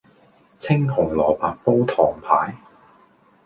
[0.57, 2.55] 青紅蘿蔔煲唐排